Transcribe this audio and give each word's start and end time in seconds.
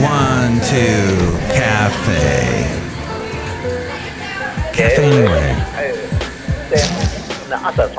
One, 0.00 0.60
two, 0.60 1.38
cafe. 1.52 2.62
Cafe 4.72 5.04
anyway. 5.04 5.54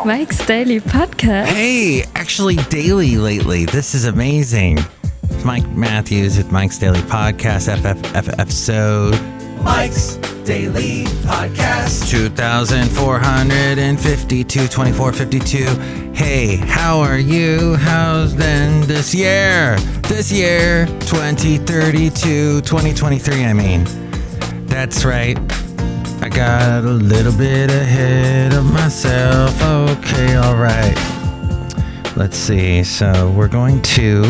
Mike's 0.06 0.46
Daily 0.46 0.80
Podcast. 0.80 1.48
Hey, 1.48 2.04
actually 2.16 2.56
daily 2.70 3.18
lately. 3.18 3.66
This 3.66 3.94
is 3.96 4.06
amazing. 4.06 4.80
It's 5.24 5.44
Mike 5.44 5.68
Matthews 5.72 6.38
with 6.38 6.54
Mike's 6.54 6.78
Daily 6.78 7.02
Podcast, 7.02 7.68
FFF 7.76 8.40
episode. 8.40 9.20
Mike's 9.62 10.16
Daily 10.50 11.04
Podcast. 11.30 12.10
2452, 12.10 14.68
2452. 14.68 16.12
Hey, 16.12 16.56
how 16.56 17.02
are 17.02 17.20
you? 17.20 17.76
How's 17.76 18.36
then 18.36 18.82
this 18.88 19.14
year? 19.14 19.76
This 20.08 20.32
year, 20.32 20.88
2032, 21.02 22.62
2023, 22.62 23.46
I 23.46 23.54
mean. 23.54 23.84
That's 24.66 25.06
right. 25.06 25.38
I 26.24 26.30
got 26.30 26.84
a 26.84 26.94
little 26.94 27.38
bit 27.38 27.70
ahead 27.70 28.56
of 28.56 28.66
myself. 28.74 29.54
Okay, 29.62 30.36
all 30.36 30.56
right. 30.56 30.96
Let's 32.16 32.38
see. 32.38 32.84
So 32.84 33.32
we're 33.38 33.48
going 33.50 33.84
to 33.84 34.24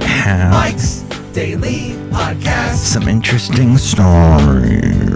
have 0.00 0.52
Mike's 0.52 1.00
Daily 1.32 1.94
Podcast. 2.10 2.76
some 2.76 3.06
interesting 3.06 3.76
stories. 3.78 5.07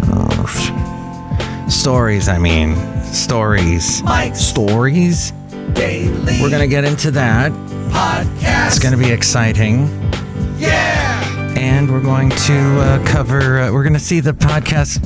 Stories, 1.73 2.29
I 2.29 2.39
mean. 2.39 2.77
Stories. 3.03 4.03
Mike's 4.03 4.41
Stories? 4.41 5.33
Daily 5.73 6.41
We're 6.41 6.51
going 6.51 6.61
to 6.61 6.69
get 6.69 6.85
into 6.85 7.11
that. 7.13 7.51
Podcast. 7.91 8.67
It's 8.69 8.79
going 8.79 8.93
to 8.93 8.99
be 8.99 9.11
exciting. 9.11 9.87
yeah. 10.59 11.21
And 11.57 11.91
we're 11.91 12.03
going 12.03 12.31
to 12.31 12.81
uh, 12.81 13.07
cover, 13.07 13.61
uh, 13.61 13.73
we're 13.73 13.83
going 13.83 13.95
to 13.95 13.99
see 14.01 14.21
the 14.21 14.33
podcast 14.33 15.05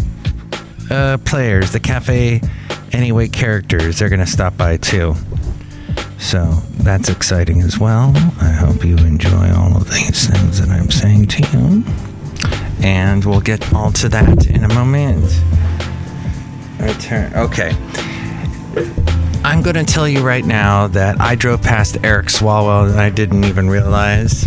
uh, 0.90 1.18
players, 1.18 1.72
the 1.72 1.80
Cafe 1.80 2.40
Anyway 2.92 3.28
characters. 3.28 3.98
They're 3.98 4.08
going 4.08 4.20
to 4.20 4.26
stop 4.26 4.56
by 4.56 4.76
too. 4.76 5.14
So 6.18 6.44
that's 6.78 7.08
exciting 7.08 7.62
as 7.62 7.78
well. 7.78 8.12
I 8.40 8.50
hope 8.50 8.84
you 8.84 8.96
enjoy 8.98 9.52
all 9.54 9.76
of 9.76 9.90
these 9.90 10.28
things 10.28 10.60
that 10.60 10.68
I'm 10.68 10.90
saying 10.90 11.26
to 11.28 11.42
you. 11.52 11.84
And 12.82 13.24
we'll 13.24 13.40
get 13.40 13.72
all 13.74 13.92
to 13.92 14.08
that 14.10 14.46
in 14.46 14.64
a 14.64 14.68
moment. 14.74 15.24
Return. 16.78 17.32
Okay. 17.34 17.76
I'm 19.44 19.62
going 19.62 19.76
to 19.76 19.84
tell 19.84 20.08
you 20.08 20.26
right 20.26 20.44
now 20.44 20.88
that 20.88 21.20
I 21.20 21.34
drove 21.34 21.62
past 21.62 21.98
Eric 22.02 22.26
Swalwell 22.26 22.90
and 22.90 23.00
I 23.00 23.10
didn't 23.10 23.44
even 23.44 23.68
realize. 23.68 24.46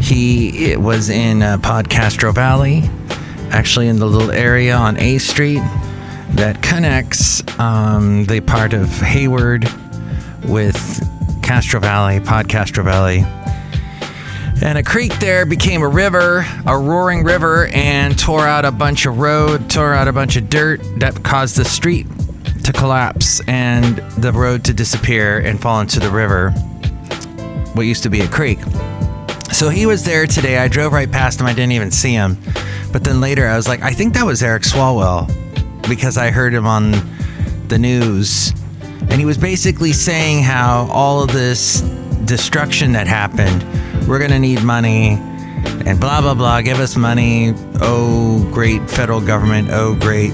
He 0.00 0.74
was 0.76 1.10
in 1.10 1.42
uh, 1.42 1.58
Podcastro 1.58 2.34
Valley, 2.34 2.82
actually 3.50 3.88
in 3.88 3.98
the 3.98 4.06
little 4.06 4.30
area 4.30 4.74
on 4.74 4.98
A 4.98 5.18
Street 5.18 5.62
that 6.30 6.62
connects 6.62 7.42
um, 7.58 8.24
the 8.24 8.40
part 8.40 8.72
of 8.72 8.88
Hayward 8.88 9.64
with 10.44 10.76
Castro 11.42 11.80
Valley, 11.80 12.20
Podcastro 12.20 12.84
Valley. 12.84 13.24
And 14.60 14.76
a 14.76 14.82
creek 14.82 15.18
there 15.20 15.46
became 15.46 15.82
a 15.82 15.88
river, 15.88 16.44
a 16.66 16.76
roaring 16.76 17.22
river, 17.22 17.68
and 17.68 18.18
tore 18.18 18.46
out 18.46 18.64
a 18.64 18.72
bunch 18.72 19.06
of 19.06 19.18
road, 19.18 19.70
tore 19.70 19.94
out 19.94 20.08
a 20.08 20.12
bunch 20.12 20.36
of 20.36 20.50
dirt 20.50 20.80
that 20.98 21.22
caused 21.22 21.56
the 21.56 21.64
street 21.64 22.06
to 22.64 22.72
collapse 22.72 23.40
and 23.48 23.98
the 24.20 24.32
road 24.32 24.64
to 24.64 24.74
disappear 24.74 25.38
and 25.38 25.60
fall 25.60 25.80
into 25.80 26.00
the 26.00 26.10
river, 26.10 26.50
what 27.74 27.82
used 27.82 28.02
to 28.02 28.10
be 28.10 28.20
a 28.20 28.28
creek. 28.28 28.58
So 29.52 29.70
he 29.70 29.86
was 29.86 30.04
there 30.04 30.26
today. 30.26 30.58
I 30.58 30.68
drove 30.68 30.92
right 30.92 31.10
past 31.10 31.40
him. 31.40 31.46
I 31.46 31.54
didn't 31.54 31.72
even 31.72 31.90
see 31.90 32.12
him. 32.12 32.36
But 32.92 33.04
then 33.04 33.20
later 33.20 33.46
I 33.46 33.56
was 33.56 33.68
like, 33.68 33.82
I 33.82 33.92
think 33.92 34.14
that 34.14 34.26
was 34.26 34.42
Eric 34.42 34.64
Swalwell 34.64 35.28
because 35.88 36.18
I 36.18 36.30
heard 36.30 36.52
him 36.52 36.66
on 36.66 36.92
the 37.68 37.78
news. 37.78 38.52
And 39.02 39.14
he 39.14 39.24
was 39.24 39.38
basically 39.38 39.92
saying 39.92 40.42
how 40.42 40.88
all 40.92 41.22
of 41.22 41.32
this 41.32 41.80
destruction 42.24 42.92
that 42.92 43.06
happened, 43.06 43.62
we're 44.08 44.18
going 44.18 44.30
to 44.30 44.38
need 44.38 44.62
money 44.64 45.10
and 45.86 46.00
blah, 46.00 46.20
blah, 46.20 46.34
blah. 46.34 46.60
Give 46.62 46.80
us 46.80 46.96
money. 46.96 47.52
Oh, 47.80 48.48
great 48.52 48.88
federal 48.90 49.20
government. 49.20 49.68
Oh, 49.70 49.94
great 49.96 50.32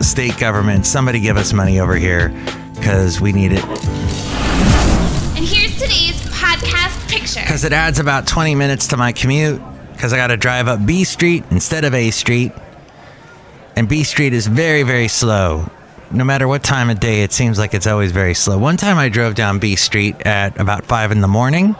state 0.00 0.38
government. 0.38 0.86
Somebody 0.86 1.20
give 1.20 1.36
us 1.36 1.52
money 1.52 1.80
over 1.80 1.96
here 1.96 2.28
because 2.74 3.20
we 3.20 3.32
need 3.32 3.52
it. 3.52 3.64
And 3.64 5.44
here's 5.44 5.74
today's 5.74 6.20
podcast 6.30 7.08
picture. 7.08 7.40
because 7.40 7.64
it 7.64 7.72
adds 7.72 7.98
about 7.98 8.26
20 8.26 8.54
minutes 8.54 8.88
to 8.88 8.96
my 8.96 9.12
commute 9.12 9.60
because 9.92 10.12
I 10.12 10.16
got 10.16 10.28
to 10.28 10.36
drive 10.36 10.68
up 10.68 10.84
B 10.84 11.04
Street 11.04 11.44
instead 11.50 11.84
of 11.84 11.94
A 11.94 12.10
Street. 12.10 12.52
And 13.76 13.88
B 13.88 14.04
Street 14.04 14.32
is 14.32 14.46
very, 14.46 14.82
very 14.82 15.08
slow. 15.08 15.70
No 16.10 16.22
matter 16.24 16.46
what 16.46 16.62
time 16.62 16.88
of 16.90 17.00
day, 17.00 17.22
it 17.22 17.32
seems 17.32 17.58
like 17.58 17.74
it's 17.74 17.86
always 17.86 18.12
very 18.12 18.34
slow. 18.34 18.56
One 18.58 18.76
time 18.76 18.96
I 18.96 19.08
drove 19.08 19.34
down 19.34 19.58
B 19.58 19.74
Street 19.74 20.14
at 20.24 20.58
about 20.60 20.84
5 20.86 21.10
in 21.12 21.20
the 21.20 21.28
morning, 21.28 21.74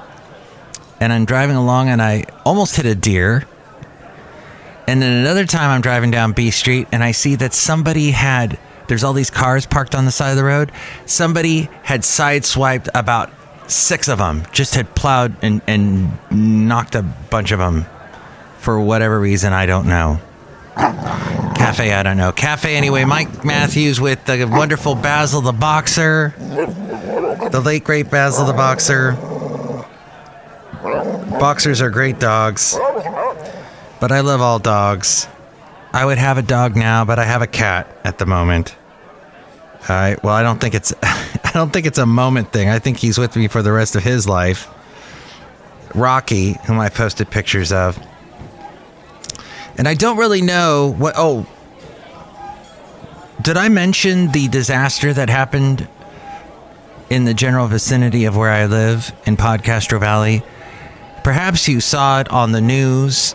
and 1.01 1.13
I'm 1.13 1.25
driving 1.25 1.57
along 1.57 1.89
and 1.89 2.01
I 2.01 2.25
almost 2.45 2.77
hit 2.77 2.87
a 2.87 2.95
deer. 2.95 3.47
And 4.89 5.03
then 5.03 5.13
another 5.13 5.47
time 5.47 5.71
I'm 5.71 5.81
driving 5.81 6.11
down 6.11 6.33
B 6.33 6.51
Street 6.51 6.89
and 6.93 7.03
I 7.03 7.13
see 7.13 7.35
that 7.37 7.53
somebody 7.53 8.13
had, 8.13 8.59
there's 8.89 9.03
all 9.03 9.13
these 9.13 9.31
cars 9.31 9.67
parked 9.67 9.95
on 9.95 10.05
the 10.05 10.13
side 10.13 10.31
of 10.31 10.37
the 10.37 10.45
road. 10.45 10.71
Somebody 11.07 11.69
had 11.83 12.03
sideswiped 12.03 12.89
about 12.95 13.33
six 13.67 14.09
of 14.09 14.19
them, 14.19 14.45
just 14.53 14.75
had 14.75 14.95
plowed 14.95 15.35
and, 15.43 15.61
and 15.67 16.17
knocked 16.31 16.95
a 16.95 17.03
bunch 17.03 17.51
of 17.51 17.59
them 17.59 17.85
for 18.59 18.81
whatever 18.81 19.19
reason, 19.21 19.53
I 19.53 19.67
don't 19.67 19.87
know. 19.87 20.21
Cafe, 20.77 21.93
I 21.93 22.03
don't 22.03 22.17
know. 22.17 22.33
Cafe, 22.33 22.77
anyway, 22.77 23.05
Mike 23.05 23.45
Matthews 23.45 24.01
with 24.01 24.25
the 24.25 24.47
wonderful 24.47 24.95
Basil 24.95 25.41
the 25.41 25.53
Boxer, 25.53 26.35
the 26.39 27.63
late 27.65 27.83
great 27.85 28.11
Basil 28.11 28.45
the 28.45 28.53
Boxer. 28.53 29.17
Boxers 31.39 31.83
are 31.83 31.91
great 31.91 32.19
dogs, 32.19 32.79
but 34.01 34.11
I 34.11 34.21
love 34.21 34.41
all 34.41 34.59
dogs. 34.59 35.29
I 35.93 36.05
would 36.05 36.19
have 36.19 36.39
a 36.39 36.43
dog 36.43 36.77
now, 36.77 37.05
but 37.05 37.19
I 37.19 37.25
have 37.25 37.43
a 37.43 37.47
cat 37.47 37.95
at 38.05 38.19
the 38.19 38.27
moment. 38.27 38.77
All 39.89 39.97
right. 39.97 40.23
Well, 40.23 40.35
I 40.35 40.43
don't 40.43 40.61
think 40.61 40.75
it's 40.75 40.93
I 41.03 41.51
don't 41.53 41.73
think 41.73 41.87
it's 41.87 41.99
a 41.99 42.07
moment 42.07 42.53
thing. 42.53 42.69
I 42.69 42.79
think 42.79 42.97
he's 42.99 43.19
with 43.19 43.37
me 43.37 43.49
for 43.49 43.63
the 43.63 43.73
rest 43.73 43.97
of 43.97 44.03
his 44.03 44.27
life. 44.27 44.69
Rocky, 45.95 46.55
whom 46.67 46.79
I 46.79 46.89
posted 46.89 47.31
pictures 47.31 47.73
of. 47.73 47.99
And 49.79 49.87
I 49.87 49.95
don't 49.95 50.17
really 50.17 50.43
know 50.43 50.95
what 50.99 51.15
oh 51.17 51.47
Did 53.43 53.57
I 53.57 53.69
mention 53.69 54.33
the 54.33 54.49
disaster 54.49 55.13
that 55.13 55.29
happened 55.29 55.87
in 57.09 57.25
the 57.25 57.35
general 57.35 57.69
vicinity 57.69 58.25
of 58.25 58.37
where 58.37 58.51
I 58.51 58.67
live 58.67 59.13
in 59.27 59.37
Podcastro 59.37 60.01
Valley? 60.01 60.43
Perhaps 61.27 61.67
you 61.67 61.81
saw 61.81 62.21
it 62.21 62.29
on 62.29 62.53
the 62.53 62.61
news. 62.61 63.35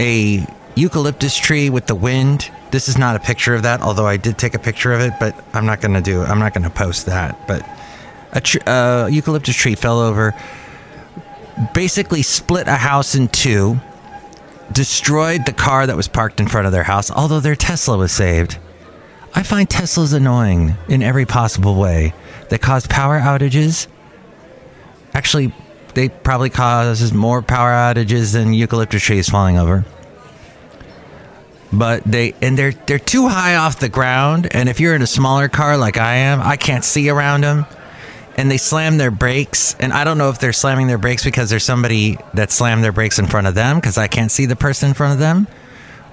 A 0.00 0.46
eucalyptus 0.76 1.36
tree 1.36 1.68
with 1.68 1.86
the 1.86 1.94
wind. 1.94 2.50
This 2.70 2.88
is 2.88 2.96
not 2.96 3.16
a 3.16 3.18
picture 3.18 3.54
of 3.54 3.64
that, 3.64 3.82
although 3.82 4.06
I 4.06 4.16
did 4.16 4.38
take 4.38 4.54
a 4.54 4.58
picture 4.58 4.94
of 4.94 5.02
it, 5.02 5.12
but 5.20 5.36
I'm 5.52 5.66
not 5.66 5.82
going 5.82 5.92
to 5.92 6.00
do 6.00 6.22
I'm 6.22 6.38
not 6.38 6.54
going 6.54 6.64
to 6.64 6.70
post 6.70 7.04
that. 7.04 7.46
But 7.46 7.68
a 8.32 8.40
tr- 8.40 8.66
uh, 8.66 9.08
eucalyptus 9.12 9.54
tree 9.54 9.74
fell 9.74 10.00
over, 10.00 10.34
basically 11.74 12.22
split 12.22 12.66
a 12.66 12.76
house 12.76 13.14
in 13.14 13.28
two, 13.28 13.78
destroyed 14.72 15.44
the 15.44 15.52
car 15.52 15.86
that 15.86 15.98
was 15.98 16.08
parked 16.08 16.40
in 16.40 16.48
front 16.48 16.66
of 16.66 16.72
their 16.72 16.84
house, 16.84 17.10
although 17.10 17.40
their 17.40 17.56
Tesla 17.56 17.98
was 17.98 18.10
saved. 18.10 18.56
I 19.34 19.42
find 19.42 19.68
Teslas 19.68 20.14
annoying 20.14 20.78
in 20.88 21.02
every 21.02 21.26
possible 21.26 21.74
way. 21.74 22.14
They 22.48 22.56
cause 22.56 22.86
power 22.86 23.20
outages. 23.20 23.86
Actually, 25.12 25.52
they 25.94 26.08
probably 26.08 26.50
cause 26.50 27.12
more 27.12 27.42
power 27.42 27.70
outages 27.70 28.32
than 28.32 28.54
eucalyptus 28.54 29.02
trees 29.02 29.28
falling 29.28 29.58
over. 29.58 29.84
But 31.72 32.04
they 32.04 32.34
and 32.40 32.56
they're 32.56 32.72
they're 32.72 32.98
too 32.98 33.28
high 33.28 33.56
off 33.56 33.78
the 33.78 33.88
ground, 33.88 34.48
and 34.52 34.68
if 34.68 34.80
you're 34.80 34.94
in 34.94 35.02
a 35.02 35.06
smaller 35.06 35.48
car 35.48 35.76
like 35.76 35.98
I 35.98 36.14
am, 36.14 36.40
I 36.40 36.56
can't 36.56 36.84
see 36.84 37.10
around 37.10 37.42
them. 37.42 37.66
And 38.38 38.50
they 38.50 38.56
slam 38.56 38.98
their 38.98 39.10
brakes, 39.10 39.74
and 39.80 39.92
I 39.92 40.04
don't 40.04 40.16
know 40.16 40.30
if 40.30 40.38
they're 40.38 40.52
slamming 40.52 40.86
their 40.86 40.96
brakes 40.96 41.24
because 41.24 41.50
there's 41.50 41.64
somebody 41.64 42.18
that 42.34 42.52
slammed 42.52 42.84
their 42.84 42.92
brakes 42.92 43.18
in 43.18 43.26
front 43.26 43.48
of 43.48 43.56
them 43.56 43.76
because 43.76 43.98
I 43.98 44.06
can't 44.06 44.30
see 44.30 44.46
the 44.46 44.54
person 44.54 44.90
in 44.90 44.94
front 44.94 45.14
of 45.14 45.18
them, 45.18 45.48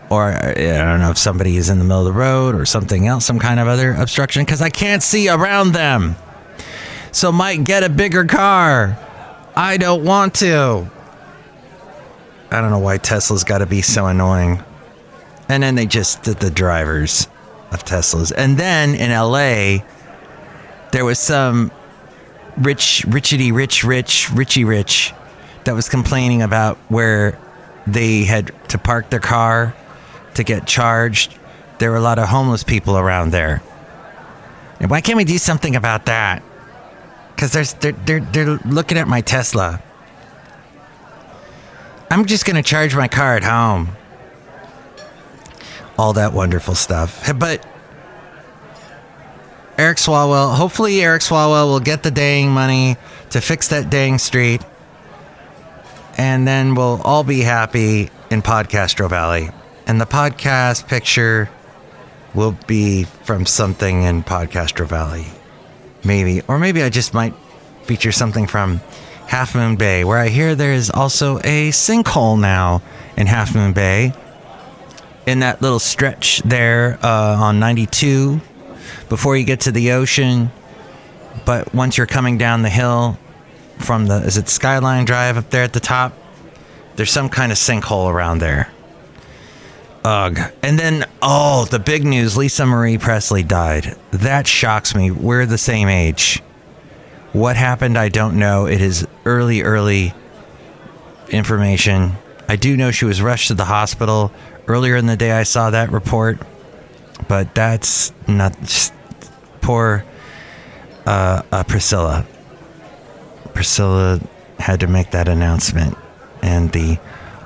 or 0.10 0.34
I 0.34 0.54
don't 0.54 1.00
know 1.00 1.12
if 1.12 1.20
somebody 1.20 1.56
is 1.56 1.70
in 1.70 1.78
the 1.78 1.86
middle 1.86 2.00
of 2.00 2.06
the 2.06 2.20
road 2.20 2.56
or 2.56 2.66
something 2.66 3.08
else, 3.08 3.26
some 3.26 3.38
kind 3.38 3.60
of 3.60 3.68
other 3.68 3.94
obstruction 3.94 4.44
because 4.44 4.62
I 4.62 4.72
can't 4.72 5.04
see 5.04 5.30
around 5.30 5.74
them. 5.74 6.16
So 7.12 7.32
Mike, 7.32 7.64
get 7.64 7.84
a 7.84 7.90
bigger 7.90 8.26
car. 8.26 8.98
I 9.56 9.78
don't 9.78 10.04
want 10.04 10.36
to. 10.36 10.90
I 12.52 12.62
don't 12.62 12.72
know 12.72 12.80
why 12.80 12.98
Tesla's 12.98 13.44
got 13.44 13.60
to 13.60 13.66
be 13.66 13.82
so 13.82 14.08
annoying. 14.08 14.64
And 15.48 15.64
then 15.64 15.76
they 15.76 15.86
just 15.86 16.24
did 16.24 16.38
the 16.38 16.50
drivers 16.50 17.28
of 17.72 17.84
Teslas. 17.84 18.34
And 18.36 18.58
then 18.58 18.96
in 18.96 19.12
LA, 19.12 19.86
there 20.92 21.06
was 21.06 21.20
some 21.20 21.72
rich, 22.58 23.06
richity, 23.08 23.54
rich, 23.54 23.84
rich, 23.84 24.28
richy 24.32 24.66
rich 24.68 25.14
that 25.66 25.74
was 25.74 25.90
complaining 25.90 26.42
about 26.42 26.78
where 26.90 27.40
they 27.88 28.24
had 28.24 28.52
to 28.70 28.78
park 28.78 29.10
their 29.10 29.20
car 29.20 29.76
to 30.36 30.44
get 30.44 30.68
charged. 30.68 31.38
There 31.80 31.92
were 31.92 31.98
a 31.98 32.02
lot 32.02 32.20
of 32.20 32.30
homeless 32.30 32.64
people 32.64 32.98
around 32.98 33.32
there. 33.32 33.62
And 34.80 34.90
why 34.90 35.02
can't 35.02 35.18
we 35.18 35.24
do 35.24 35.38
something 35.38 35.76
about 35.76 36.06
that? 36.06 36.44
Because 37.36 37.74
they're, 37.74 37.92
they're, 37.92 38.20
they're 38.22 38.58
looking 38.66 38.98
at 38.98 39.08
my 39.08 39.22
Tesla. 39.22 39.82
I'm 42.10 42.26
just 42.26 42.46
going 42.46 42.56
to 42.56 42.64
charge 42.64 42.96
my 42.96 43.08
car 43.08 43.36
at 43.36 43.44
home. 43.44 43.90
All 45.98 46.14
that 46.14 46.34
wonderful 46.34 46.76
stuff. 46.76 47.32
But 47.38 47.66
Eric 49.78 49.98
Swalwell, 49.98 50.56
hopefully, 50.56 51.02
Eric 51.02 51.22
Swalwell 51.22 51.68
will 51.68 51.82
get 51.82 52.04
the 52.04 52.12
dang 52.12 52.52
money 52.52 52.96
to 53.32 53.42
fix 53.42 53.68
that 53.70 53.90
dang 53.90 54.18
street. 54.18 54.62
And 56.18 56.48
then 56.48 56.76
we'll 56.76 57.02
all 57.04 57.26
be 57.26 57.42
happy 57.42 58.10
in 58.30 58.42
Podcastro 58.42 59.10
Valley. 59.10 59.50
And 59.86 60.00
the 60.00 60.06
podcast 60.06 60.88
picture 60.88 61.50
will 62.34 62.58
be 62.68 63.04
from 63.04 63.46
something 63.46 64.04
in 64.04 64.24
Podcastro 64.24 64.88
Valley. 64.88 65.26
Maybe. 66.06 66.42
Or 66.48 66.60
maybe 66.60 66.84
I 66.84 66.90
just 66.90 67.14
might 67.14 67.34
feature 67.84 68.12
something 68.12 68.48
from 68.48 68.80
Half 69.28 69.56
Moon 69.56 69.76
Bay, 69.76 70.04
where 70.04 70.20
I 70.20 70.30
hear 70.30 70.56
there 70.56 70.74
is 70.74 70.92
also 70.92 71.40
a 71.40 71.72
sinkhole 71.72 72.40
now 72.40 72.82
in 73.18 73.28
Half 73.28 73.56
Moon 73.56 73.74
Bay. 73.74 74.14
In 75.26 75.40
that 75.40 75.62
little 75.62 75.80
stretch 75.80 76.44
there 76.44 77.00
uh, 77.02 77.36
on 77.42 77.60
92 77.60 78.40
before 79.10 79.36
you 79.36 79.44
get 79.44 79.62
to 79.62 79.72
the 79.72 79.92
ocean. 79.92 80.52
But 81.44 81.74
once 81.74 81.98
you're 81.98 82.08
coming 82.08 82.38
down 82.38 82.62
the 82.62 82.70
hill 82.70 83.18
from 83.80 84.06
the, 84.06 84.18
is 84.18 84.38
it 84.38 84.48
Skyline 84.48 85.06
Drive 85.06 85.38
up 85.38 85.50
there 85.50 85.64
at 85.64 85.74
the 85.74 85.80
top? 85.80 86.14
There's 86.96 87.12
some 87.12 87.30
kind 87.30 87.52
of 87.52 87.58
sinkhole 87.58 88.12
around 88.12 88.38
there. 88.40 88.72
Ugh. 90.06 90.40
And 90.62 90.78
then, 90.78 91.04
oh, 91.24 91.66
the 91.66 91.80
big 91.80 92.06
news 92.06 92.38
Lisa 92.38 92.64
Marie 92.68 93.00
Presley 93.00 93.42
died. 93.42 93.96
That 94.12 94.46
shocks 94.46 94.94
me. 94.94 95.10
We're 95.10 95.48
the 95.48 95.58
same 95.58 95.90
age. 95.90 96.44
What 97.34 97.56
happened, 97.56 97.98
I 97.98 98.10
don't 98.10 98.38
know. 98.38 98.68
It 98.68 98.82
is 98.82 99.08
early, 99.26 99.64
early 99.64 100.14
information. 101.30 102.12
I 102.48 102.56
do 102.56 102.78
know 102.78 102.92
she 102.92 103.06
was 103.06 103.20
rushed 103.20 103.48
to 103.48 103.56
the 103.56 103.66
hospital. 103.66 104.32
Earlier 104.68 104.96
in 104.96 105.08
the 105.08 105.18
day, 105.18 105.32
I 105.32 105.42
saw 105.42 105.72
that 105.72 105.92
report. 105.92 106.38
But 107.28 107.56
that's 107.56 108.14
not. 108.28 108.56
Poor 109.62 110.06
uh, 111.08 111.42
uh, 111.52 111.64
Priscilla. 111.64 112.28
Priscilla 113.56 114.20
had 114.60 114.82
to 114.82 114.88
make 114.88 115.10
that 115.12 115.28
announcement. 115.28 115.98
And 116.44 116.72
the 116.72 117.00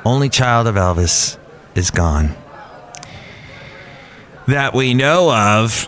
only 0.04 0.28
child 0.28 0.68
of 0.68 0.76
Elvis 0.76 1.38
is 1.74 1.90
gone 1.90 2.36
that 4.50 4.74
we 4.74 4.94
know 4.94 5.32
of. 5.32 5.88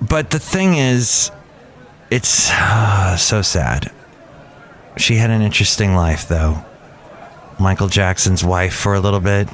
But 0.00 0.30
the 0.30 0.38
thing 0.38 0.74
is, 0.76 1.30
it's 2.10 2.50
uh, 2.50 3.16
so 3.16 3.42
sad. 3.42 3.92
She 4.96 5.16
had 5.16 5.30
an 5.30 5.42
interesting 5.42 5.94
life, 5.94 6.28
though. 6.28 6.64
Michael 7.58 7.88
Jackson's 7.88 8.44
wife 8.44 8.74
for 8.74 8.94
a 8.94 9.00
little 9.00 9.20
bit. 9.20 9.48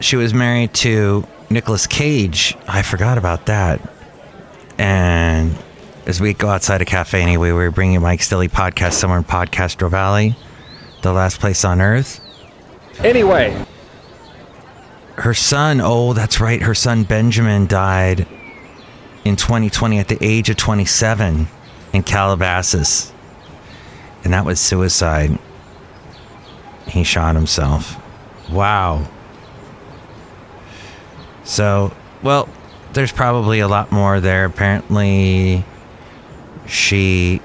She 0.00 0.16
was 0.16 0.32
married 0.32 0.72
to 0.74 1.26
Nicolas 1.50 1.86
Cage. 1.86 2.56
I 2.66 2.82
forgot 2.82 3.18
about 3.18 3.46
that. 3.46 3.80
And 4.78 5.56
as 6.06 6.20
we 6.20 6.34
go 6.34 6.48
outside 6.48 6.80
a 6.80 6.84
cafe 6.84 7.20
anyway, 7.20 7.50
we 7.50 7.64
are 7.64 7.70
bringing 7.70 8.00
Mike's 8.00 8.28
Daily 8.28 8.48
Podcast 8.48 8.92
somewhere 8.94 9.18
in 9.18 9.24
Podcastro 9.24 9.90
Valley, 9.90 10.36
the 11.02 11.12
last 11.12 11.40
place 11.40 11.64
on 11.64 11.80
earth. 11.80 12.20
Anyway, 13.00 13.64
her 15.18 15.34
son, 15.34 15.80
oh, 15.82 16.12
that's 16.12 16.40
right, 16.40 16.62
her 16.62 16.74
son 16.74 17.02
Benjamin 17.04 17.66
died 17.66 18.26
in 19.24 19.36
2020 19.36 19.98
at 19.98 20.08
the 20.08 20.18
age 20.20 20.48
of 20.48 20.56
27 20.56 21.48
in 21.92 22.02
Calabasas. 22.02 23.12
And 24.24 24.32
that 24.32 24.44
was 24.44 24.60
suicide. 24.60 25.38
He 26.86 27.04
shot 27.04 27.34
himself. 27.34 28.00
Wow. 28.50 29.08
So, 31.44 31.92
well, 32.22 32.48
there's 32.92 33.12
probably 33.12 33.60
a 33.60 33.68
lot 33.68 33.90
more 33.92 34.20
there. 34.20 34.44
Apparently, 34.44 35.64
she 36.66 37.40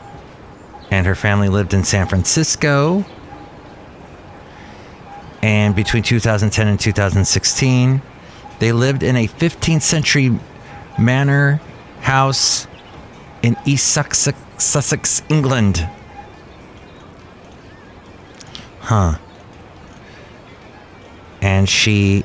and 0.92 1.08
her 1.08 1.16
family 1.16 1.50
lived 1.50 1.74
in 1.74 1.84
San 1.84 2.08
Francisco 2.08 3.06
and 5.44 5.76
between 5.76 6.04
2010 6.04 6.68
and 6.70 6.80
2016, 6.80 8.02
they 8.60 8.72
lived 8.72 9.04
in 9.04 9.18
a 9.18 9.28
15th 9.28 9.82
century 9.82 10.40
manor 10.98 11.60
house 12.00 12.66
in 13.42 13.58
East 13.66 13.90
Sussex, 13.90 14.40
Sussex, 14.58 15.22
England. 15.28 15.86
Huh. 18.80 19.18
And 21.42 21.68
she. 21.68 22.24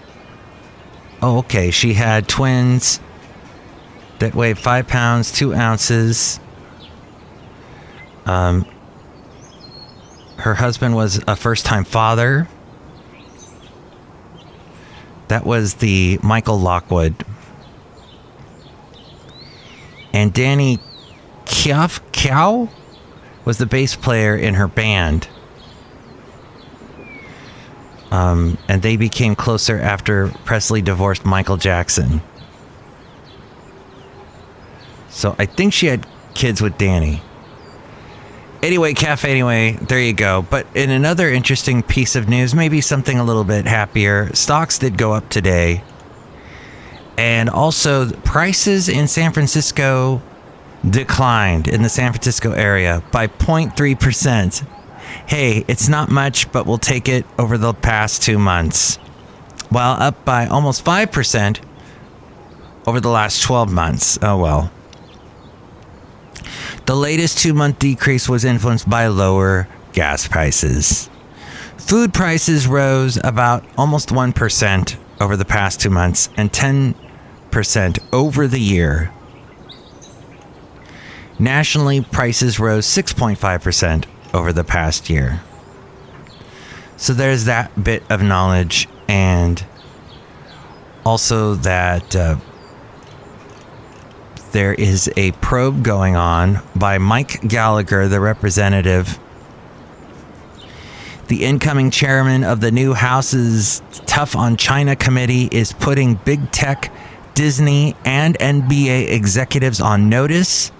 Oh, 1.20 1.38
okay. 1.38 1.72
She 1.72 1.94
had 1.94 2.28
twins 2.28 3.00
that 4.20 4.32
weighed 4.32 4.58
five 4.58 4.86
pounds, 4.86 5.32
two 5.32 5.52
ounces. 5.52 6.38
Um, 8.26 8.64
her 10.36 10.54
husband 10.54 10.94
was 10.94 11.20
a 11.26 11.34
first 11.34 11.66
time 11.66 11.82
father. 11.82 12.46
That 15.28 15.44
was 15.44 15.74
the 15.74 16.18
Michael 16.22 16.58
Lockwood. 16.58 17.24
And 20.12 20.32
Danny 20.32 20.78
Kioff 21.44 22.00
Cow 22.12 22.68
was 23.44 23.58
the 23.58 23.66
bass 23.66 23.94
player 23.94 24.36
in 24.36 24.54
her 24.54 24.66
band. 24.68 25.28
Um, 28.10 28.56
and 28.68 28.80
they 28.80 28.96
became 28.96 29.36
closer 29.36 29.78
after 29.78 30.28
Presley 30.44 30.80
divorced 30.80 31.26
Michael 31.26 31.58
Jackson. 31.58 32.22
So 35.10 35.36
I 35.38 35.44
think 35.44 35.74
she 35.74 35.86
had 35.86 36.06
kids 36.34 36.62
with 36.62 36.78
Danny. 36.78 37.22
Anyway, 38.62 38.92
Cafe, 38.92 39.30
anyway, 39.30 39.72
there 39.72 40.00
you 40.00 40.12
go. 40.12 40.42
But 40.42 40.66
in 40.74 40.90
another 40.90 41.28
interesting 41.28 41.82
piece 41.82 42.16
of 42.16 42.28
news, 42.28 42.54
maybe 42.54 42.80
something 42.80 43.18
a 43.18 43.24
little 43.24 43.44
bit 43.44 43.66
happier, 43.66 44.34
stocks 44.34 44.78
did 44.78 44.98
go 44.98 45.12
up 45.12 45.28
today. 45.28 45.82
And 47.16 47.48
also, 47.48 48.10
prices 48.10 48.88
in 48.88 49.06
San 49.06 49.32
Francisco 49.32 50.22
declined 50.88 51.68
in 51.68 51.82
the 51.82 51.88
San 51.88 52.12
Francisco 52.12 52.52
area 52.52 53.02
by 53.12 53.28
0.3%. 53.28 54.66
Hey, 55.26 55.64
it's 55.68 55.88
not 55.88 56.10
much, 56.10 56.50
but 56.50 56.66
we'll 56.66 56.78
take 56.78 57.08
it 57.08 57.26
over 57.38 57.58
the 57.58 57.74
past 57.74 58.22
two 58.22 58.38
months. 58.38 58.96
While 59.68 60.00
up 60.00 60.24
by 60.24 60.46
almost 60.46 60.84
5% 60.84 61.60
over 62.86 63.00
the 63.00 63.08
last 63.08 63.42
12 63.42 63.72
months. 63.72 64.18
Oh 64.22 64.38
well. 64.38 64.70
The 66.86 66.96
latest 66.96 67.38
two 67.38 67.54
month 67.54 67.78
decrease 67.78 68.28
was 68.28 68.44
influenced 68.44 68.88
by 68.88 69.06
lower 69.08 69.68
gas 69.92 70.26
prices. 70.28 71.08
Food 71.76 72.12
prices 72.12 72.66
rose 72.66 73.18
about 73.24 73.64
almost 73.76 74.10
1% 74.10 74.96
over 75.20 75.36
the 75.36 75.44
past 75.44 75.80
two 75.80 75.90
months 75.90 76.28
and 76.36 76.52
10% 76.52 77.98
over 78.12 78.46
the 78.46 78.60
year. 78.60 79.12
Nationally, 81.38 82.00
prices 82.00 82.58
rose 82.58 82.86
6.5% 82.86 84.04
over 84.34 84.52
the 84.52 84.64
past 84.64 85.08
year. 85.08 85.40
So 86.96 87.14
there's 87.14 87.44
that 87.44 87.82
bit 87.82 88.02
of 88.10 88.22
knowledge, 88.22 88.88
and 89.06 89.64
also 91.06 91.54
that 91.54 92.16
uh, 92.16 92.36
there 94.52 94.74
is 94.74 95.10
a 95.16 95.32
probe 95.32 95.82
going 95.82 96.16
on 96.16 96.60
by 96.74 96.98
Mike 96.98 97.46
Gallagher, 97.46 98.08
the 98.08 98.20
representative. 98.20 99.18
The 101.28 101.44
incoming 101.44 101.90
chairman 101.90 102.44
of 102.44 102.60
the 102.60 102.70
new 102.70 102.94
House's 102.94 103.82
Tough 104.06 104.34
on 104.34 104.56
China 104.56 104.96
committee 104.96 105.48
is 105.52 105.72
putting 105.72 106.14
big 106.14 106.50
tech, 106.50 106.92
Disney, 107.34 107.94
and 108.04 108.38
NBA 108.38 109.10
executives 109.10 109.80
on 109.80 110.08
notice 110.08 110.72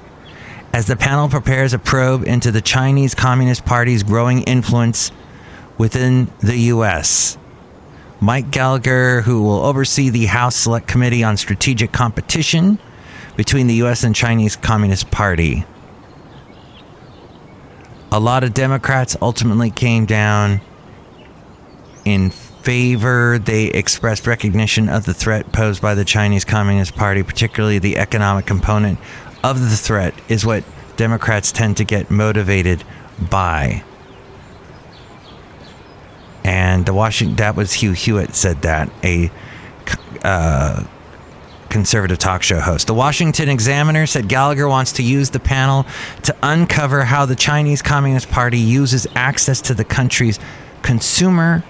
as 0.73 0.87
the 0.87 0.97
panel 0.97 1.29
prepares 1.29 1.73
a 1.73 1.79
probe 1.79 2.25
into 2.27 2.51
the 2.51 2.61
Chinese 2.61 3.15
Communist 3.15 3.65
Party's 3.65 4.03
growing 4.03 4.43
influence 4.43 5.13
within 5.77 6.31
the 6.41 6.57
U.S. 6.57 7.39
Mike 8.21 8.51
Gallagher, 8.51 9.23
who 9.23 9.43
will 9.43 9.61
oversee 9.65 10.09
the 10.09 10.27
House 10.27 10.57
Select 10.57 10.89
Committee 10.89 11.23
on 11.23 11.37
Strategic 11.37 11.93
Competition, 11.93 12.79
between 13.39 13.69
the 13.69 13.75
US 13.85 14.03
and 14.03 14.17
Chinese 14.17 14.57
Communist 14.57 15.13
Party. 15.13 15.65
A 18.11 18.19
lot 18.19 18.43
of 18.43 18.53
Democrats 18.53 19.17
ultimately 19.23 19.71
came 19.71 20.07
down 20.07 20.61
in 22.05 22.31
favor. 22.31 23.39
They 23.39 23.67
expressed 23.67 24.27
recognition 24.27 24.89
of 24.89 25.05
the 25.05 25.15
threat 25.15 25.53
posed 25.53 25.81
by 25.81 25.95
the 25.95 26.05
Chinese 26.05 26.45
Communist 26.45 26.97
Party, 26.97 27.23
particularly 27.23 27.79
the 27.79 27.99
economic 27.99 28.45
component 28.45 28.99
of 29.45 29.61
the 29.61 29.77
threat, 29.77 30.15
is 30.29 30.45
what 30.45 30.65
Democrats 30.97 31.53
tend 31.53 31.77
to 31.77 31.85
get 31.85 32.11
motivated 32.11 32.83
by. 33.31 33.85
And 36.43 36.87
the 36.87 36.93
Washington, 36.93 37.37
that 37.37 37.55
was 37.55 37.75
Hugh 37.75 37.93
Hewitt 37.93 38.35
said 38.35 38.63
that, 38.63 38.91
a 39.05 39.31
uh, 40.25 40.83
conservative 41.71 42.19
talk 42.19 42.43
show 42.43 42.61
host. 42.61 42.87
The 42.87 42.95
Washington 42.95 43.49
Examiner 43.49 44.07
said 44.07 44.29
Gallagher 44.29 44.69
wants 44.69 44.93
to 44.93 45.03
use 45.03 45.31
the 45.31 45.41
panel 45.41 45.87
to 46.23 46.37
uncover 46.43 47.05
how 47.05 47.27
the 47.27 47.37
Chinese 47.37 47.83
Communist 47.83 48.31
Party 48.31 48.59
uses 48.59 49.07
access 49.15 49.61
to 49.63 49.75
the 49.75 49.85
country's 49.85 50.39
consumer 50.83 51.63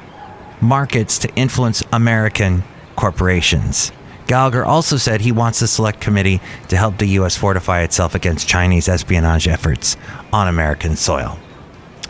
markets 0.61 1.19
to 1.19 1.35
influence 1.35 1.83
American 1.93 2.63
corporations. 2.97 3.93
Gallagher 4.27 4.65
also 4.65 4.99
said 4.99 5.23
he 5.23 5.33
wants 5.33 5.61
the 5.61 5.67
select 5.67 6.01
committee 6.01 6.41
to 6.69 6.77
help 6.77 6.99
the 6.99 7.07
U.S. 7.07 7.37
fortify 7.37 7.81
itself 7.81 8.15
against 8.15 8.47
Chinese 8.47 8.89
espionage 8.89 9.49
efforts 9.49 9.97
on 10.33 10.49
American 10.49 10.97
soil. 10.97 11.39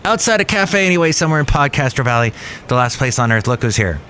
Outside 0.05 0.41
a 0.41 0.45
cafe, 0.45 0.87
anyway, 0.87 1.13
somewhere 1.13 1.39
in 1.39 1.47
Podcaster 1.47 2.03
Valley, 2.03 2.33
the 2.67 2.75
last 2.75 2.99
place 2.99 3.19
on 3.19 3.31
earth. 3.31 3.47
Look 3.47 3.63
who's 3.63 3.77
here. 3.77 4.01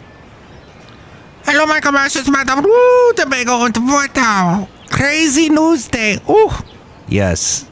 Hello, 1.51 1.65
Michael 1.65 1.93
Masters, 1.93 2.29
Madam. 2.29 2.61
The 2.61 3.27
big 3.27 3.49
old 3.49 3.73
Vortal. 3.73 4.69
Crazy 4.91 5.49
news 5.49 5.89
day. 5.89 6.19
Ooh. 6.29 6.51
Yes. 7.09 7.67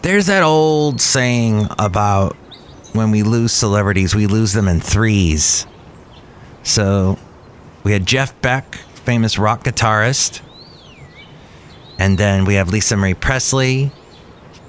There's 0.00 0.24
that 0.28 0.42
old 0.42 1.02
saying 1.02 1.66
about 1.78 2.34
when 2.94 3.10
we 3.10 3.22
lose 3.22 3.52
celebrities, 3.52 4.14
we 4.14 4.26
lose 4.26 4.54
them 4.54 4.68
in 4.68 4.80
threes. 4.80 5.66
So 6.62 7.18
we 7.84 7.92
had 7.92 8.06
Jeff 8.06 8.40
Beck, 8.40 8.76
famous 9.04 9.38
rock 9.38 9.64
guitarist. 9.64 10.40
And 11.98 12.16
then 12.16 12.46
we 12.46 12.54
have 12.54 12.70
Lisa 12.70 12.96
Marie 12.96 13.12
Presley, 13.12 13.92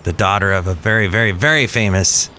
the 0.03 0.11
daughter 0.11 0.51
of 0.51 0.67
a 0.67 0.73
very, 0.73 1.07
very, 1.07 1.31
very 1.31 1.67
famous 1.67 2.29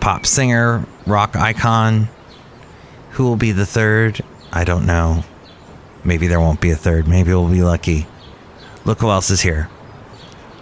pop 0.00 0.26
singer, 0.26 0.84
rock 1.06 1.34
icon. 1.34 2.10
Who 3.16 3.24
will 3.24 3.36
be 3.36 3.52
the 3.52 3.64
third? 3.64 4.20
I 4.52 4.64
don't 4.64 4.84
know. 4.84 5.24
Maybe 6.04 6.26
there 6.26 6.38
won't 6.38 6.60
be 6.60 6.70
a 6.70 6.76
third. 6.76 7.08
Maybe 7.08 7.30
we'll 7.30 7.48
be 7.48 7.62
lucky. 7.62 8.06
Look 8.84 9.00
who 9.00 9.08
else 9.08 9.30
is 9.30 9.40
here. 9.40 9.70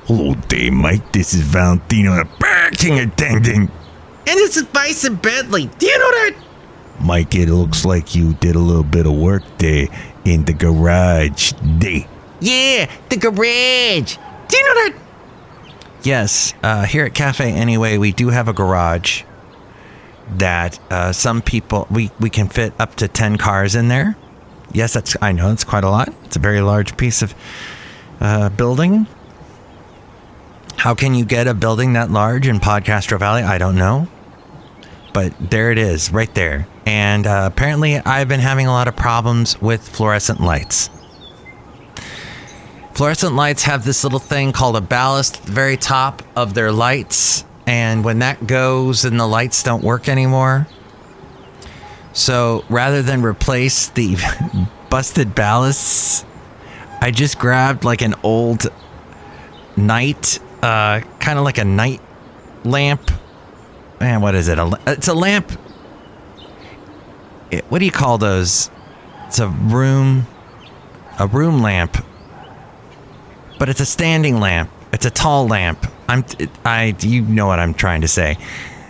Hello 0.04 0.34
there, 0.48 0.70
Mike. 0.70 1.12
This 1.12 1.34
is 1.34 1.40
Valentino, 1.40 2.14
the 2.14 2.28
Burger 2.38 2.76
King 2.76 3.00
attendant. 3.00 3.70
And 4.28 4.38
this 4.38 4.56
is 4.56 4.62
Bison 4.66 5.16
Bentley. 5.16 5.66
Do 5.66 5.86
you 5.86 5.98
know 5.98 6.10
that? 6.12 6.36
Mike, 7.00 7.34
it 7.34 7.48
looks 7.48 7.84
like 7.84 8.14
you 8.14 8.34
did 8.34 8.54
a 8.54 8.60
little 8.60 8.84
bit 8.84 9.06
of 9.06 9.14
work 9.14 9.42
there 9.58 9.88
in 10.24 10.44
the 10.44 10.52
garage. 10.52 11.54
Day. 11.78 12.06
Yeah, 12.38 12.88
the 13.08 13.16
garage. 13.16 14.16
Do 14.46 14.56
you 14.56 14.62
know 14.62 14.74
that? 14.74 14.94
Yes, 16.04 16.54
uh, 16.62 16.84
here 16.84 17.04
at 17.04 17.14
Cafe 17.14 17.50
Anyway, 17.50 17.98
we 17.98 18.12
do 18.12 18.28
have 18.28 18.46
a 18.46 18.52
garage 18.52 19.24
that 20.38 20.78
uh, 20.90 21.12
some 21.12 21.42
people 21.42 21.86
we 21.90 22.10
we 22.20 22.30
can 22.30 22.48
fit 22.48 22.72
up 22.78 22.94
to 22.96 23.08
ten 23.08 23.36
cars 23.36 23.74
in 23.74 23.88
there. 23.88 24.16
Yes, 24.72 24.94
that's 24.94 25.16
I 25.20 25.32
know 25.32 25.52
it's 25.52 25.64
quite 25.64 25.84
a 25.84 25.90
lot. 25.90 26.08
It's 26.24 26.36
a 26.36 26.40
very 26.40 26.60
large 26.60 26.96
piece 26.96 27.22
of 27.22 27.34
uh, 28.20 28.48
building. 28.48 29.06
How 30.76 30.94
can 30.94 31.14
you 31.14 31.24
get 31.24 31.46
a 31.46 31.54
building 31.54 31.94
that 31.94 32.10
large 32.10 32.46
in 32.46 32.60
Podcastro 32.60 33.18
Valley? 33.18 33.42
I 33.42 33.58
don't 33.58 33.76
know, 33.76 34.08
but 35.12 35.32
there 35.38 35.70
it 35.70 35.78
is, 35.78 36.12
right 36.12 36.34
there. 36.34 36.66
And 36.84 37.26
uh, 37.26 37.48
apparently, 37.50 37.96
I've 37.96 38.28
been 38.28 38.40
having 38.40 38.66
a 38.66 38.70
lot 38.70 38.88
of 38.88 38.96
problems 38.96 39.60
with 39.62 39.88
fluorescent 39.88 40.40
lights. 40.40 40.90
Fluorescent 42.92 43.34
lights 43.34 43.62
have 43.64 43.84
this 43.84 44.04
little 44.04 44.18
thing 44.18 44.52
called 44.52 44.76
a 44.76 44.80
ballast 44.80 45.38
at 45.38 45.42
the 45.44 45.52
very 45.52 45.76
top 45.76 46.22
of 46.36 46.54
their 46.54 46.70
lights. 46.70 47.44
And 47.66 48.04
when 48.04 48.18
that 48.18 48.46
goes 48.46 49.04
and 49.04 49.18
the 49.18 49.26
lights 49.26 49.62
don't 49.62 49.82
work 49.82 50.08
anymore, 50.08 50.66
so 52.12 52.64
rather 52.68 53.02
than 53.02 53.22
replace 53.22 53.88
the 53.88 54.16
busted 54.90 55.28
ballasts, 55.30 56.24
I 57.00 57.10
just 57.10 57.38
grabbed 57.38 57.84
like 57.84 58.02
an 58.02 58.14
old 58.22 58.66
night, 59.76 60.38
uh, 60.62 61.00
kind 61.20 61.38
of 61.38 61.44
like 61.44 61.58
a 61.58 61.64
night 61.64 62.00
lamp. 62.64 63.10
Man, 64.00 64.20
what 64.20 64.34
is 64.34 64.48
it? 64.48 64.58
A, 64.58 64.78
it's 64.86 65.08
a 65.08 65.14
lamp. 65.14 65.52
It, 67.50 67.64
what 67.70 67.78
do 67.78 67.84
you 67.84 67.92
call 67.92 68.18
those? 68.18 68.70
It's 69.26 69.38
a 69.38 69.48
room, 69.48 70.26
a 71.18 71.26
room 71.26 71.60
lamp 71.60 72.04
but 73.58 73.68
it's 73.68 73.80
a 73.80 73.86
standing 73.86 74.40
lamp. 74.40 74.70
It's 74.92 75.06
a 75.06 75.10
tall 75.10 75.46
lamp. 75.46 75.86
I'm 76.08 76.24
I 76.64 76.94
you 77.00 77.22
know 77.22 77.46
what 77.46 77.58
I'm 77.58 77.74
trying 77.74 78.02
to 78.02 78.08
say. 78.08 78.36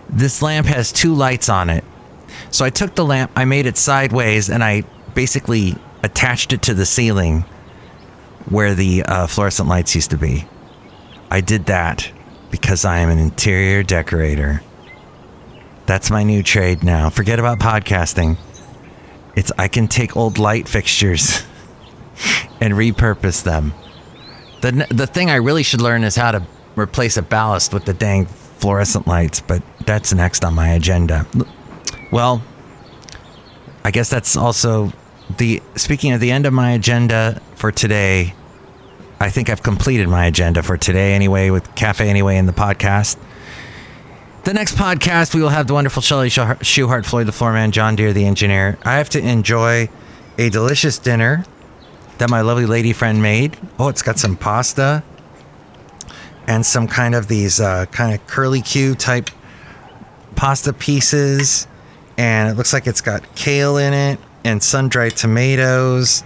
This 0.09 0.43
lamp 0.43 0.67
has 0.67 0.93
two 0.93 1.15
lights 1.15 1.49
on 1.49 1.71
it. 1.71 1.85
So 2.51 2.65
I 2.65 2.71
took 2.71 2.95
the 2.95 3.05
lamp, 3.05 3.33
I 3.37 3.45
made 3.45 3.67
it 3.67 3.77
sideways 3.77 4.49
and 4.51 4.63
I 4.63 4.83
basically 5.15 5.77
attached 6.03 6.53
it 6.53 6.63
to 6.63 6.75
the 6.75 6.87
ceiling 6.87 7.45
where 8.49 8.75
the 8.75 9.03
uh, 9.05 9.27
fluorescent 9.27 9.69
lights 9.69 9.95
used 9.95 10.11
to 10.11 10.19
be. 10.19 10.45
I 11.31 11.41
did 11.41 11.67
that 11.67 12.11
because 12.51 12.85
I 12.85 12.99
am 12.99 13.09
an 13.09 13.19
interior 13.19 13.83
decorator. 13.83 14.63
That's 15.87 16.11
my 16.11 16.23
new 16.23 16.43
trade 16.43 16.85
now. 16.85 17.11
Forget 17.11 17.39
about 17.39 17.59
podcasting. 17.59 18.37
It's 19.35 19.51
I 19.59 19.69
can 19.69 19.89
take 19.89 20.17
old 20.17 20.39
light 20.39 20.69
fixtures 20.69 21.45
and 22.61 22.75
repurpose 22.75 23.43
them. 23.43 23.75
The, 24.61 24.87
the 24.91 25.07
thing 25.07 25.31
I 25.31 25.37
really 25.37 25.63
should 25.63 25.81
learn 25.81 26.05
is 26.05 26.17
how 26.17 26.31
to 26.31 26.47
replace 26.77 27.17
a 27.17 27.23
ballast 27.23 27.73
with 27.73 27.85
the 27.85 27.95
dang 27.95 28.27
fluorescent 28.27 29.07
lights, 29.07 29.41
but 29.41 29.63
that's 29.87 30.13
next 30.13 30.45
on 30.45 30.55
my 30.55 30.69
agenda. 30.69 31.27
Well, 32.11 32.43
I 33.85 33.91
guess 33.91 34.09
that's 34.09 34.37
also 34.37 34.93
the 35.37 35.63
speaking 35.77 36.13
of 36.13 36.21
the 36.21 36.31
end 36.31 36.47
of 36.47 36.53
my 36.53 36.73
agenda 36.73 37.41
for 37.57 37.71
today. 37.71 38.35
I 39.21 39.31
think 39.31 39.49
I've 39.49 39.63
completed 39.63 40.09
my 40.09 40.27
agenda 40.27 40.63
for 40.63 40.77
today 40.77 41.15
anyway 41.15 41.51
with 41.51 41.75
Cafe 41.75 42.09
Anyway 42.09 42.37
in 42.37 42.47
the 42.47 42.53
podcast. 42.53 43.17
The 44.45 44.53
next 44.53 44.77
podcast, 44.77 45.35
we 45.35 45.41
will 45.41 45.49
have 45.49 45.67
the 45.67 45.75
wonderful 45.75 46.03
Chely 46.03 46.29
Shoehart, 46.29 47.07
Floyd 47.07 47.27
the 47.27 47.33
Floorman, 47.33 47.71
John 47.71 47.97
Deer 47.97 48.13
the 48.13 48.27
engineer. 48.27 48.77
I 48.83 48.97
have 48.97 49.09
to 49.11 49.19
enjoy 49.19 49.89
a 50.37 50.51
delicious 50.51 50.99
dinner 50.99 51.45
that 52.19 52.29
my 52.29 52.43
lovely 52.43 52.67
lady 52.67 52.93
friend 52.93 53.23
made. 53.23 53.57
Oh, 53.79 53.89
it's 53.89 54.03
got 54.03 54.19
some 54.19 54.37
pasta 54.37 55.03
and 56.47 56.65
some 56.65 56.87
kind 56.87 57.15
of 57.15 57.29
these 57.29 57.61
uh, 57.61 57.87
kind 57.87 58.15
of 58.15 58.27
curly 58.27 58.61
Q 58.61 58.95
type 58.95 59.31
pasta 60.37 60.73
pieces. 60.73 61.67
And 62.17 62.49
it 62.49 62.57
looks 62.57 62.73
like 62.73 62.87
it's 62.87 63.01
got 63.01 63.35
kale 63.35 63.77
in 63.77 63.93
it 63.93 64.19
and 64.45 64.63
sun 64.63 64.89
dried 64.89 65.17
tomatoes. 65.17 66.23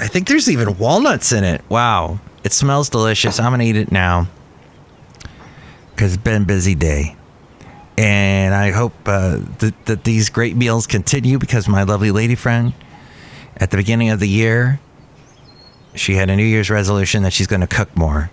I 0.00 0.08
think 0.08 0.26
there's 0.26 0.50
even 0.50 0.78
walnuts 0.78 1.32
in 1.32 1.44
it. 1.44 1.62
Wow. 1.68 2.18
It 2.42 2.52
smells 2.52 2.88
delicious. 2.88 3.38
I'm 3.38 3.50
going 3.50 3.60
to 3.60 3.66
eat 3.66 3.76
it 3.76 3.92
now 3.92 4.26
because 5.90 6.14
it's 6.14 6.22
been 6.22 6.42
a 6.42 6.44
busy 6.44 6.74
day. 6.74 7.16
And 7.96 8.54
I 8.54 8.72
hope 8.72 8.92
uh, 9.06 9.38
that, 9.58 9.74
that 9.86 10.04
these 10.04 10.28
great 10.28 10.56
meals 10.56 10.86
continue 10.86 11.38
because 11.38 11.68
my 11.68 11.84
lovely 11.84 12.10
lady 12.10 12.34
friend 12.34 12.74
at 13.56 13.70
the 13.70 13.76
beginning 13.76 14.10
of 14.10 14.18
the 14.18 14.28
year, 14.28 14.80
she 15.94 16.14
had 16.14 16.28
a 16.28 16.36
New 16.36 16.44
Year's 16.44 16.70
resolution 16.70 17.22
that 17.22 17.32
she's 17.32 17.46
going 17.46 17.60
to 17.60 17.68
cook 17.68 17.96
more, 17.96 18.30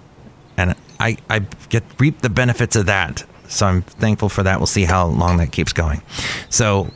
and 0.57 0.75
I 0.99 1.17
I 1.29 1.39
get 1.69 1.83
reap 1.99 2.21
the 2.21 2.29
benefits 2.29 2.75
of 2.75 2.85
that. 2.87 3.23
So 3.47 3.65
I'm 3.65 3.81
thankful 3.81 4.29
for 4.29 4.43
that. 4.43 4.59
We'll 4.59 4.67
see 4.67 4.85
how 4.85 5.07
long 5.07 5.37
that 5.37 5.51
keeps 5.51 5.73
going. 5.73 6.01
So 6.49 6.89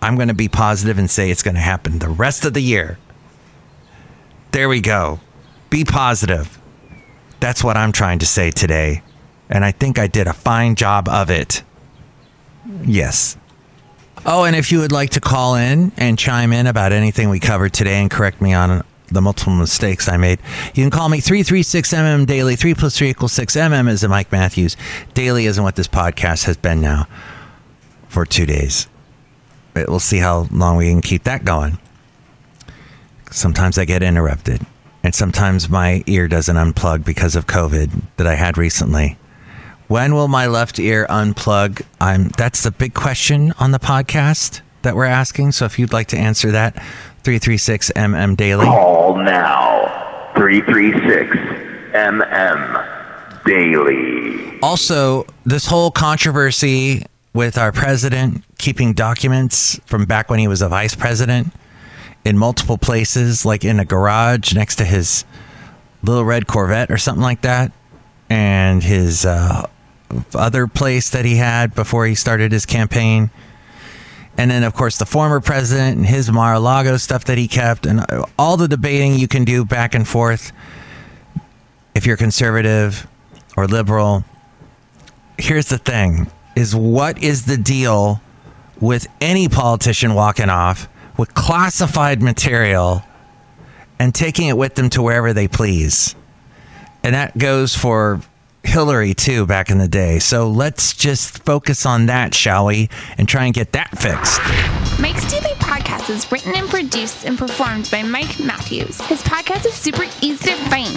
I'm 0.00 0.16
going 0.16 0.28
to 0.28 0.34
be 0.34 0.48
positive 0.48 0.98
and 0.98 1.10
say 1.10 1.30
it's 1.30 1.42
going 1.42 1.56
to 1.56 1.60
happen 1.60 1.98
the 1.98 2.08
rest 2.08 2.44
of 2.44 2.54
the 2.54 2.60
year. 2.60 2.98
There 4.52 4.68
we 4.68 4.80
go. 4.80 5.20
Be 5.68 5.84
positive. 5.84 6.58
That's 7.40 7.62
what 7.62 7.76
I'm 7.76 7.92
trying 7.92 8.20
to 8.20 8.26
say 8.26 8.50
today. 8.50 9.02
And 9.50 9.64
I 9.64 9.72
think 9.72 9.98
I 9.98 10.06
did 10.06 10.26
a 10.26 10.32
fine 10.32 10.74
job 10.74 11.08
of 11.08 11.30
it. 11.30 11.62
Yes. 12.82 13.36
Oh, 14.24 14.44
and 14.44 14.56
if 14.56 14.72
you 14.72 14.78
would 14.78 14.92
like 14.92 15.10
to 15.10 15.20
call 15.20 15.54
in 15.54 15.92
and 15.98 16.18
chime 16.18 16.52
in 16.52 16.66
about 16.66 16.92
anything 16.92 17.28
we 17.28 17.40
covered 17.40 17.74
today 17.74 18.00
and 18.00 18.10
correct 18.10 18.40
me 18.40 18.54
on 18.54 18.82
the 19.08 19.20
multiple 19.20 19.54
mistakes 19.54 20.08
I 20.08 20.16
made, 20.16 20.40
you 20.74 20.82
can 20.82 20.90
call 20.90 21.08
me 21.08 21.20
336MM 21.20 22.26
daily. 22.26 22.56
3 22.56 22.74
plus 22.74 22.98
3 22.98 23.10
equals 23.10 23.32
6. 23.32 23.56
MM 23.56 23.88
is 23.88 24.02
a 24.02 24.08
Mike 24.08 24.32
Matthews. 24.32 24.76
Daily 25.14 25.46
isn't 25.46 25.62
what 25.62 25.76
this 25.76 25.88
podcast 25.88 26.44
has 26.44 26.56
been 26.56 26.80
now 26.80 27.06
for 28.08 28.24
two 28.24 28.46
days. 28.46 28.88
We'll 29.74 29.98
see 30.00 30.18
how 30.18 30.46
long 30.50 30.76
we 30.76 30.88
can 30.88 31.02
keep 31.02 31.24
that 31.24 31.44
going. 31.44 31.78
Sometimes 33.30 33.76
I 33.76 33.84
get 33.84 34.02
interrupted, 34.02 34.64
and 35.02 35.12
sometimes 35.14 35.68
my 35.68 36.04
ear 36.06 36.28
doesn't 36.28 36.54
unplug 36.54 37.04
because 37.04 37.34
of 37.34 37.48
COVID 37.48 37.90
that 38.16 38.26
I 38.28 38.36
had 38.36 38.56
recently. 38.56 39.18
When 39.88 40.14
will 40.14 40.28
my 40.28 40.46
left 40.46 40.78
ear 40.78 41.06
unplug? 41.10 41.82
I'm 42.00 42.28
that's 42.28 42.62
the 42.62 42.70
big 42.70 42.94
question 42.94 43.52
on 43.58 43.72
the 43.72 43.80
podcast 43.80 44.60
that 44.84 44.96
we're 44.96 45.04
asking. 45.04 45.52
So 45.52 45.64
if 45.64 45.78
you'd 45.78 45.92
like 45.92 46.08
to 46.08 46.16
answer 46.16 46.50
that, 46.52 46.74
336 47.24 47.90
MM 47.96 48.36
Daily. 48.36 48.64
Call 48.64 49.16
now 49.16 50.30
336 50.36 51.36
MM 51.92 53.44
Daily. 53.44 54.60
Also, 54.60 55.26
this 55.44 55.66
whole 55.66 55.90
controversy 55.90 57.04
with 57.34 57.58
our 57.58 57.72
president 57.72 58.44
keeping 58.58 58.92
documents 58.92 59.78
from 59.86 60.06
back 60.06 60.30
when 60.30 60.38
he 60.38 60.48
was 60.48 60.62
a 60.62 60.68
vice 60.68 60.94
president 60.94 61.52
in 62.24 62.38
multiple 62.38 62.78
places, 62.78 63.44
like 63.44 63.64
in 63.64 63.78
a 63.80 63.84
garage 63.84 64.54
next 64.54 64.76
to 64.76 64.84
his 64.84 65.24
little 66.02 66.24
red 66.24 66.46
Corvette 66.46 66.90
or 66.90 66.96
something 66.96 67.22
like 67.22 67.42
that, 67.42 67.72
and 68.30 68.82
his 68.82 69.26
uh, 69.26 69.66
other 70.34 70.66
place 70.66 71.10
that 71.10 71.24
he 71.24 71.36
had 71.36 71.74
before 71.74 72.06
he 72.06 72.14
started 72.14 72.52
his 72.52 72.66
campaign. 72.66 73.30
And 74.36 74.50
then, 74.50 74.64
of 74.64 74.74
course, 74.74 74.98
the 74.98 75.06
former 75.06 75.40
president 75.40 75.96
and 75.96 76.06
his 76.06 76.30
Mar 76.30 76.54
a 76.54 76.60
Lago 76.60 76.96
stuff 76.96 77.24
that 77.26 77.38
he 77.38 77.46
kept, 77.46 77.86
and 77.86 78.04
all 78.38 78.56
the 78.56 78.66
debating 78.66 79.14
you 79.14 79.28
can 79.28 79.44
do 79.44 79.64
back 79.64 79.94
and 79.94 80.06
forth 80.06 80.52
if 81.94 82.06
you're 82.06 82.16
conservative 82.16 83.06
or 83.56 83.66
liberal. 83.66 84.24
Here's 85.38 85.66
the 85.66 85.78
thing 85.78 86.30
is 86.56 86.74
what 86.74 87.22
is 87.22 87.46
the 87.46 87.56
deal 87.56 88.20
with 88.80 89.06
any 89.20 89.48
politician 89.48 90.14
walking 90.14 90.48
off 90.48 90.88
with 91.16 91.34
classified 91.34 92.22
material 92.22 93.02
and 93.98 94.14
taking 94.14 94.48
it 94.48 94.56
with 94.56 94.74
them 94.74 94.90
to 94.90 95.02
wherever 95.02 95.32
they 95.32 95.48
please? 95.48 96.14
And 97.04 97.14
that 97.14 97.36
goes 97.38 97.76
for 97.76 98.20
Hillary 98.74 99.14
too 99.14 99.46
back 99.46 99.70
in 99.70 99.78
the 99.78 99.86
day. 99.86 100.18
So 100.18 100.50
let's 100.50 100.94
just 100.94 101.44
focus 101.44 101.86
on 101.86 102.06
that, 102.06 102.34
shall 102.34 102.66
we? 102.66 102.88
And 103.16 103.28
try 103.28 103.44
and 103.44 103.54
get 103.54 103.70
that 103.70 103.96
fixed. 103.96 104.40
Mike's 105.00 105.30
Daily 105.30 105.54
Podcast 105.60 106.10
is 106.10 106.32
written 106.32 106.56
and 106.56 106.68
produced 106.68 107.24
and 107.24 107.38
performed 107.38 107.88
by 107.92 108.02
Mike 108.02 108.40
Matthews. 108.40 109.00
His 109.02 109.22
podcast 109.22 109.64
is 109.64 109.74
super 109.74 110.02
easy 110.22 110.50
to 110.50 110.56
find. 110.70 110.96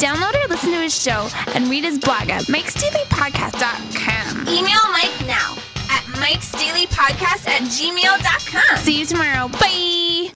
Download 0.00 0.42
or 0.42 0.48
listen 0.48 0.70
to 0.70 0.80
his 0.80 0.98
show 0.98 1.28
and 1.54 1.68
read 1.68 1.84
his 1.84 1.98
blog 1.98 2.30
at 2.30 2.44
mikesdailypodcast.com. 2.44 4.48
Email 4.48 4.80
Mike 4.90 5.26
now 5.26 5.54
at 5.90 6.02
mikesdailypodcast 6.16 7.46
at 7.46 7.60
gmail.com. 7.60 8.78
See 8.78 9.00
you 9.00 9.04
tomorrow. 9.04 9.48
Bye. 9.48 10.32